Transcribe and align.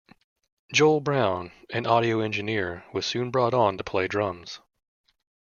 Joel 0.73 0.99
Brown, 0.99 1.51
an 1.69 1.85
audio 1.85 2.21
engineer, 2.21 2.83
was 2.91 3.05
soon 3.05 3.29
brought 3.29 3.53
on 3.53 3.77
to 3.77 3.83
play 3.83 4.07
drums. 4.07 4.59